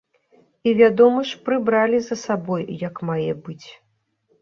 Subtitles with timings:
[0.67, 3.65] І, вядома ж, прыбралі за сабой як мае быць.